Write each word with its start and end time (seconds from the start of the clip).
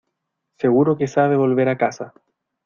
seguro 0.57 0.97
que 0.97 1.05
sabe 1.07 1.35
volver 1.37 1.69
a 1.69 1.77
casa. 1.77 2.15